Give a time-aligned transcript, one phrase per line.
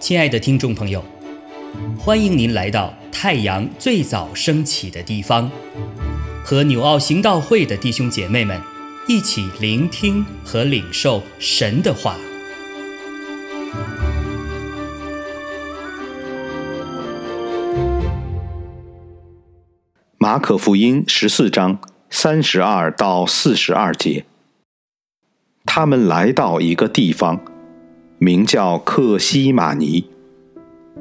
[0.00, 1.04] 亲爱的听众朋友，
[1.96, 5.48] 欢迎您来到太阳最早升起的地方，
[6.44, 8.60] 和纽奥行道会的弟兄姐妹们
[9.06, 12.16] 一起聆听和领受神的话。
[20.18, 21.78] 马可福音十四章
[22.10, 24.24] 三十二到四十二节，
[25.72, 27.40] 他们来到一个地方。
[28.18, 30.04] 名叫克西马尼。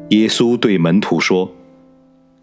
[0.10, 1.52] 耶稣对门徒说：“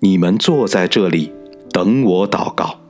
[0.03, 1.33] 你们坐在这里，
[1.71, 2.81] 等我祷告。”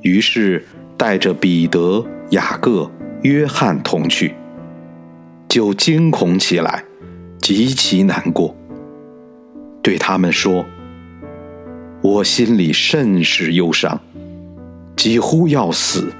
[0.00, 0.64] 于是
[0.96, 2.90] 带着彼得、雅各、
[3.20, 4.34] 约翰同去，
[5.46, 6.82] 就惊恐起来，
[7.38, 8.56] 极其难过，
[9.82, 10.64] 对他们说
[12.00, 14.00] ：“我心里甚是忧伤，
[14.96, 16.10] 几乎要死。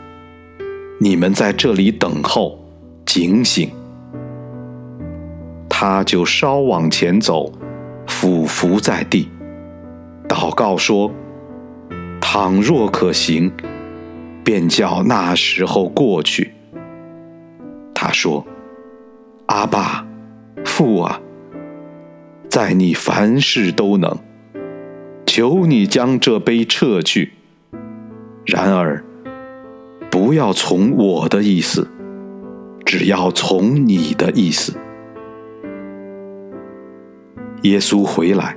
[1.02, 2.62] 你们在这里等候，
[3.06, 3.70] 警醒。”
[5.66, 7.50] 他就稍往前走，
[8.06, 9.30] 俯伏在地，
[10.28, 11.10] 祷告说
[12.20, 13.50] ：“倘若可行，
[14.44, 16.52] 便叫那时候过去。”
[17.94, 18.46] 他说
[19.48, 20.06] ：“阿爸，
[20.66, 21.18] 父啊，
[22.50, 24.18] 在你凡事都能，
[25.24, 27.32] 求你将这杯撤去。
[28.44, 29.02] 然而，
[30.22, 31.88] 不要从我的意思，
[32.84, 34.76] 只要从你的意思。”
[37.64, 38.54] 耶稣回来，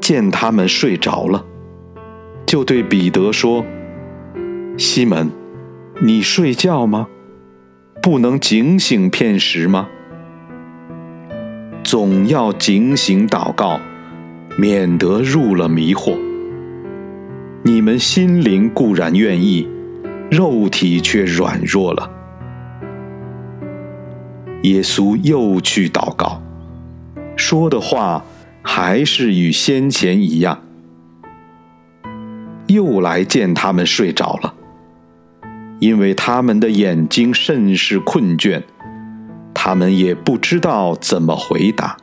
[0.00, 1.46] 见他们睡着了，
[2.46, 3.64] 就对彼得说
[4.76, 5.30] ：“西门，
[6.00, 7.06] 你睡觉吗？
[8.02, 9.88] 不能警醒片时吗？
[11.84, 13.78] 总要警醒祷告，
[14.58, 16.18] 免得入了迷惑。
[17.62, 19.68] 你们心灵固然愿意，
[20.30, 22.10] 肉体却软弱了。”
[24.62, 26.40] 耶稣又去祷告。
[27.36, 28.22] 说的话
[28.62, 30.62] 还是与先前一样，
[32.66, 34.54] 又来见他们睡着了，
[35.78, 38.62] 因为他们的眼睛甚是困倦，
[39.54, 41.96] 他们也不知道怎么回答。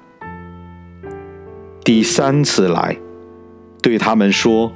[1.83, 2.97] 第三次来，
[3.83, 4.71] 对他们说：“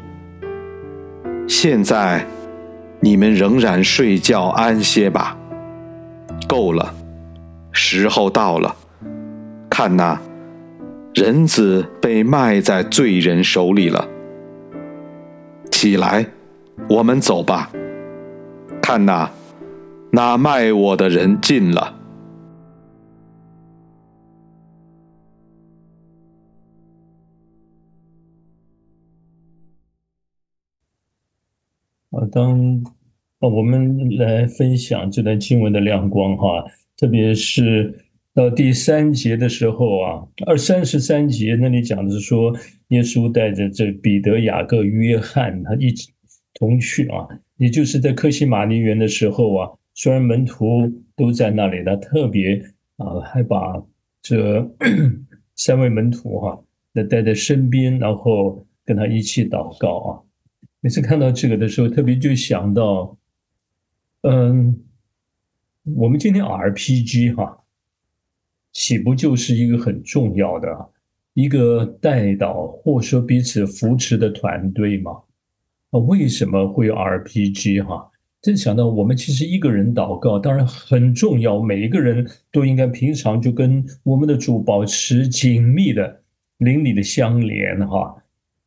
[1.50, 2.28] 现在
[3.01, 5.35] 你们仍然睡觉安歇吧，
[6.47, 6.94] 够了，
[7.73, 8.75] 时候到了，
[9.69, 10.17] 看呐。”
[11.13, 14.07] 人子被卖在罪人手里了。
[15.69, 16.25] 起来，
[16.88, 17.69] 我们走吧。
[18.81, 19.29] 看呐，
[20.12, 21.95] 那卖我的人进了。
[32.40, 32.84] 啊，
[33.40, 36.64] 当我们来分享这段经文的亮光哈，
[36.97, 38.06] 特别是。
[38.34, 42.56] 到第三节的时候啊，二三十三节那里讲的是说，
[42.88, 46.14] 耶稣带着这彼得、雅各、约翰，他一起
[46.53, 47.28] 同去啊，
[47.58, 52.56] 也就是在克西马尼园的时候啊，虽然门徒都在那里，他特别
[52.96, 53.84] 啊，还把
[54.22, 54.66] 这
[55.58, 56.58] 三位门徒哈，
[56.94, 60.09] 那带在身边，然后跟他一起祷告啊。
[60.81, 63.18] 每次看到这个的时候，特别就想到，
[64.24, 64.84] 嗯，
[65.96, 67.59] 我们今天 RPG 哈。
[68.74, 70.90] 岂不就是一个很重要的
[71.34, 75.12] 一个带导或说彼此扶持的团队吗？
[75.90, 78.09] 啊，为什么会有 RPG 哈？
[78.42, 86.24] 真想到我们其实一个人祷告当然很重要，每一个人都应该平常就跟我们的主保持紧密的
[86.59, 88.24] 邻里的相连哈。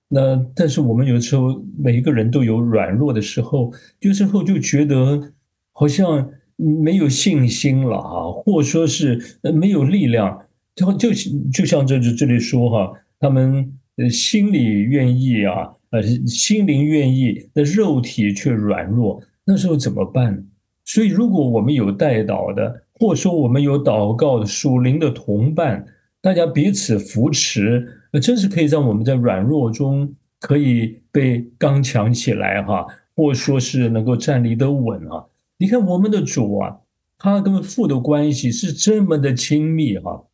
[0.09, 5.33] 那但是我们有时候每一个人都有软弱的时候，有时候就觉得
[5.73, 6.31] 好像。
[6.57, 10.41] 没有信心了啊，或说是呃没有力量，
[10.77, 11.09] 就就
[11.53, 20.47] 就像这这里说哈，他们呃心里愿意啊，呃心灵愿意，那肉体却软弱，那时候怎么办？
[20.85, 25.85] 所以如果我们有带导的，或说我们有祷告的属灵的同伴，
[26.23, 27.85] 大家彼此扶持，
[28.15, 35.25] 那真是可以让我们在软弱中可以被刚强起来哈，或说是能够站立得稳啊。
[35.57, 36.79] 你看我们的主啊，
[37.19, 40.27] 他跟父的关系是这么的亲密哈，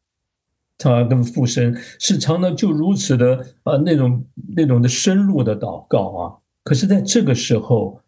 [0.76, 6.36] 他跟父身是常常就如此的啊那种那种的深入的祷告啊。
[6.62, 7.98] 可是在这个时候，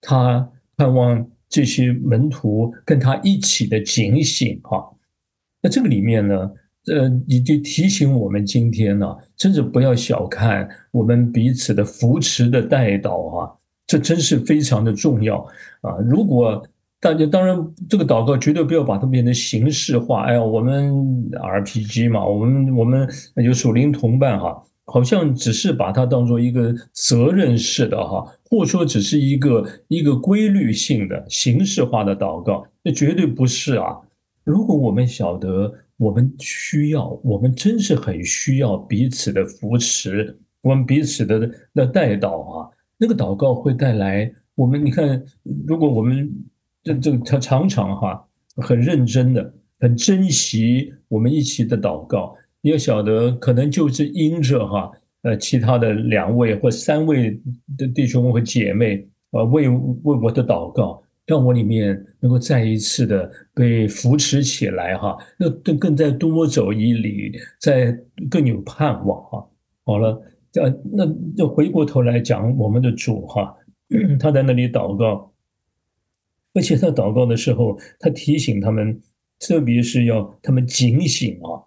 [0.00, 4.90] 他盼望这些门徒跟他一起的警醒哈。
[5.60, 6.50] 那这个里面呢，
[6.92, 13.52] 呃，你就提醒我们今天呢，真的不要小看我们彼此的扶持的带导啊。
[13.86, 15.38] 这真是非常的重要
[15.80, 15.96] 啊！
[16.04, 16.62] 如果
[17.00, 17.56] 大家当然，
[17.88, 20.24] 这个祷告绝对不要把它变成形式化。
[20.24, 20.92] 哎呀，我们
[21.32, 33.96] RPG 嘛，我们我们有属灵同伴哈，好像只是把它当做一个责任式的哈，或说只是一个一个规律性的形式化的祷告，那绝对不是啊。
[34.44, 44.82] 如果我们晓得我们需要，我们真是很需要彼此的扶持，我们彼此的的带祷啊，那个祷告会带来我们。
[44.82, 45.22] 你看，
[45.66, 46.32] 如果我们。
[46.84, 48.24] 这这他常常哈
[48.54, 52.34] 很认真的，很珍惜我们一起的祷告。
[52.62, 54.90] 你要晓得，可能就是因着哈
[55.22, 57.38] 呃其他的两位或三位
[57.76, 65.16] 的弟兄和姐妹啊为为我的祷告，让我里面能够再一次的被扶持起来哈。
[65.38, 67.30] 那更更再多走一里，
[67.60, 67.92] 再
[68.28, 69.48] 更有盼望哈。
[69.84, 70.20] 好了，
[70.54, 71.04] 呃那
[71.36, 73.54] 那回过头来讲我们的主哈，
[74.18, 75.32] 他在那里祷告。
[76.54, 79.00] 而且他祷告的时候，他提醒他们，
[79.38, 81.62] 特别是要他们警醒啊！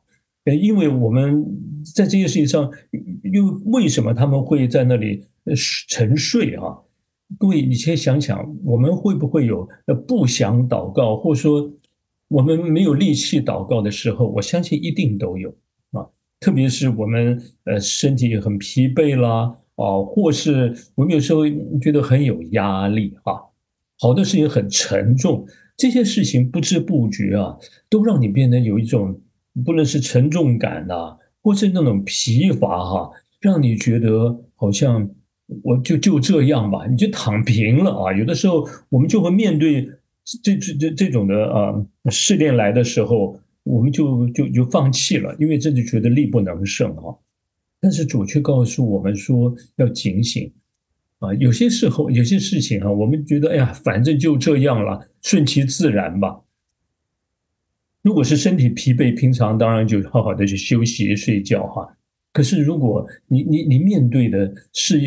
[0.45, 1.45] 呃，因为我们
[1.95, 2.69] 在这件事情上，
[3.31, 5.23] 又为什么他们会在那里
[5.87, 6.75] 沉睡啊？
[7.39, 11.71] 各位，你先想想，我们会不会有呃不想祷告，或者说
[12.27, 14.27] 我们没有力气祷告的时候？
[14.27, 15.49] 我相信一定都有
[15.91, 16.05] 啊！
[16.39, 21.43] 特别是我们呃身体很疲惫啦，啊，或是我们有时候
[21.81, 23.33] 觉得很有压力啊。
[23.99, 25.45] 好多事情很沉重，
[25.77, 27.57] 这些事情不知不觉啊，
[27.89, 29.19] 都让你变得有一种，
[29.63, 35.09] 不论是沉重感呐，或是那种疲乏哈，让你觉得好像
[35.63, 38.13] 我就就这样吧，你就躺平了啊。
[38.13, 39.89] 有的时候我们就会面对
[40.43, 41.73] 这这这这种的啊
[42.09, 47.17] 试炼来的时候，我们就就就放弃了，因为这就觉得力不能胜哈。
[47.79, 50.51] 但是主却告诉我们说要警醒。
[51.19, 56.41] 啊，有些时候，有些事情啊，我们觉得，哎呀，反正就这样了，顺其自然吧。
[58.01, 61.87] 如果是身体疲惫，平常当然就好好的去休息睡觉哈。
[62.33, 64.99] 可是如果你你你面对的是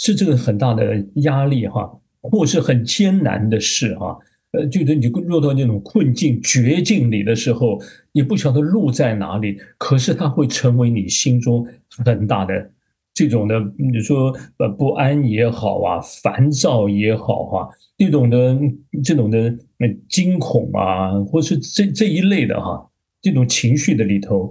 [0.00, 1.92] 是这个很大的压力哈，
[2.22, 4.18] 或是很艰难的事哈，
[4.52, 7.78] 呃，就得你落到那种困境绝境里的时候，
[8.12, 11.66] 也不晓得路在哪里，可是它会成为你心中
[12.04, 12.70] 很大的。
[13.12, 17.68] 这种的，你说呃不安也好啊，烦躁也好啊，
[17.98, 18.58] 这种的
[19.04, 22.88] 这种的那惊恐啊，或是这这一类的哈，
[23.20, 24.50] 这种情绪的里头，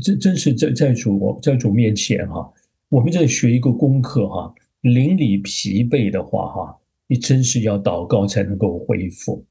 [0.00, 2.48] 真真是在在主在主面前哈，
[2.90, 4.54] 我们在学一个功课哈，
[4.86, 9.44] 邻里疲惫的话哈，你真是要祷告才能够恢复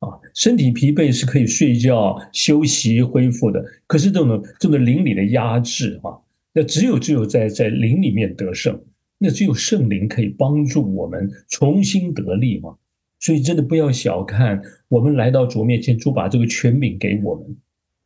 [0.00, 6.20] 啊，身体疲惫是可以睡觉休息恢复的，可是这种这种邻里的压制哈。
[6.52, 8.80] 那只有只有在在灵里面得胜，
[9.18, 12.76] 那只有圣灵可以帮助我们重新得力嘛。
[13.18, 17.56] 所以真的不要小看我们来到主面前，主把这个权柄给我们。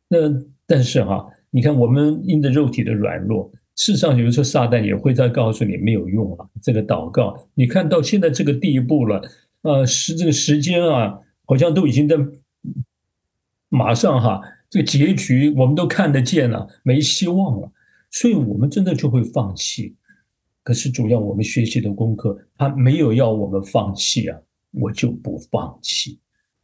[0.07, 0.17] 那
[0.65, 6.45] 但是哈，你看我们因着肉体的软弱，事实上有的时候撒旦也会在告诉你没有用啊。
[6.61, 9.21] 这个祷告，你看到现在这个地步了，
[9.61, 12.17] 呃，时这个时间啊，好像都已经在
[13.69, 17.71] 马上哈，这个结局我们都看得见了，没希望了。
[18.11, 19.95] 所以我们真的就会放弃，
[20.61, 24.37] 可是主要我们学习的功课，他没有要我们放弃啊，
[24.71, 26.19] 我就不放弃，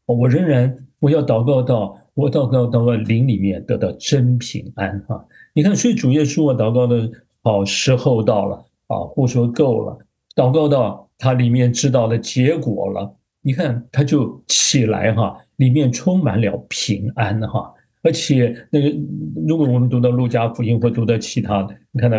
[0.06, 5.24] 我仍然我要祷告到我祷告到灵里面得到真平安啊！
[5.58, 7.10] 你看，所以主耶稣我祷告的
[7.42, 8.58] 好时候到了
[8.88, 9.98] 啊，或说够了，
[10.36, 17.74] 祷告到他里面知道的结果了，你看他就起来哈，里面充满了平安哈。
[18.04, 18.94] 而且那个，
[19.48, 22.18] 如果我们读到路加福音或读到其他的，你看到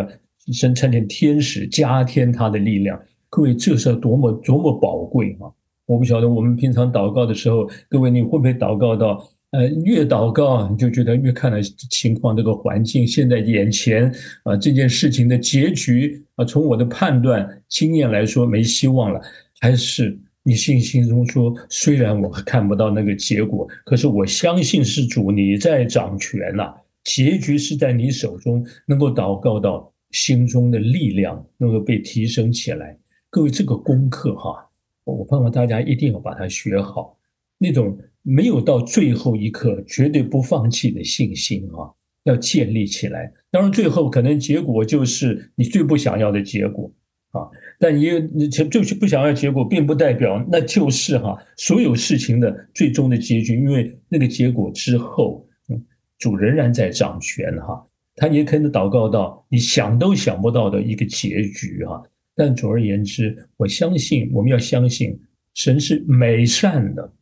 [0.54, 5.52] 神差遣天使加添他的力量，各位这是多么多么宝贵啊！
[5.84, 9.22] 我不晓得我们平常祷告的时候，各位你会不会祷告到，
[9.56, 19.20] 呃，越祷告你就觉得越看了情况这个环境现在眼前啊这件事情的结局啊，从我的判断经验来说没希望了，
[19.60, 20.18] 还是？
[20.48, 26.72] 你信心中说，虽然我看不到那个结果，可是我相信是主你在掌权呐，
[27.02, 32.96] 结局是在你手中，能够祷告到心中的力量能够被提升起来。
[33.28, 34.70] 各位，这个功课哈，
[35.02, 37.18] 我盼望大家一定要把它学好。
[37.58, 43.32] 那种没有到最后一刻绝对不放弃的信心啊，要建立起来。
[43.52, 46.92] 当然，最后可能结果就是你最不想要的结果。
[47.32, 47.42] 啊，
[47.78, 48.26] 但也
[48.70, 55.46] 就是不想要结果，并不代表那就是哈所有事情的最终的结局，因为那个结果之后，
[56.18, 62.02] 主仍然在掌权哈，他也可能祷告到你想都想不到的一个结局哈。
[62.34, 65.18] 但总而言之，我相信我们要相信
[65.52, 67.12] 神是美善的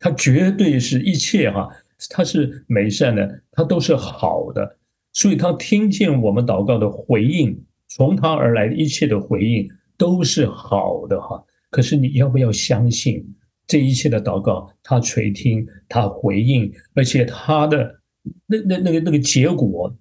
[0.00, 1.68] 他绝对是一切哈，
[2.08, 4.78] 他是美善的，他都是好的，
[5.12, 11.44] 所以他听见我们祷告的回应，从他而来的一切的回应都是好的哈。
[11.70, 13.24] 可是你要不要相信
[13.66, 18.00] 这一切的祷告，他垂听，他回应，而且他的
[18.46, 19.94] 那那那个那个结果，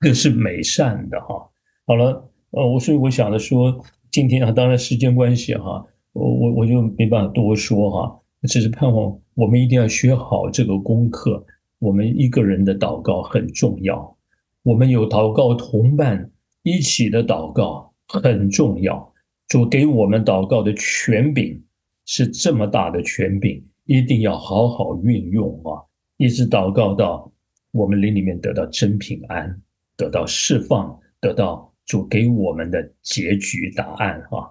[0.00, 1.50] 那是美善的哈。
[1.84, 11.44] 好了，呃，我所以我想着说，今天啊，当然时间关系哈，我我我就没办法多说哈，只是盼望我们一定要学好这个功课。
[11.78, 14.16] 我们一个人的祷告很重要，
[14.62, 16.30] 我们有祷告同伴
[16.62, 19.12] 一起的祷告很重要。
[19.48, 21.62] 主给我们祷告的权柄
[22.06, 25.82] 是这么大的权柄，一定要好好运用啊！
[26.16, 27.30] 一直祷告到
[27.72, 29.60] 我们灵里面得到真平安，
[29.96, 31.70] 得到释放，得到。
[31.86, 34.48] 主给我们的结局答案啊，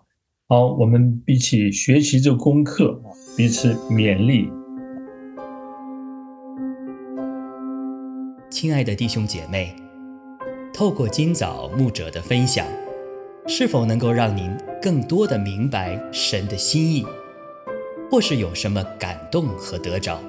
[0.53, 3.01] 好，我们一起学习这功课，
[3.35, 4.47] 彼此勉励。
[8.51, 9.75] 亲爱的弟兄姐妹，
[10.71, 12.67] 透过今早牧者的分享，
[13.47, 17.03] 是否能够让您更多的明白神的心意，
[18.11, 20.19] 或是有什么感动和得着？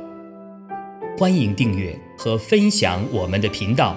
[1.19, 3.95] 欢迎订阅和分享我们的频道。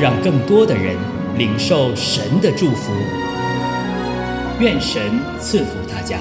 [0.00, 0.96] 让更多的人
[1.38, 2.92] 领受神的祝福，
[4.58, 5.00] 愿神
[5.38, 6.18] 赐福大家。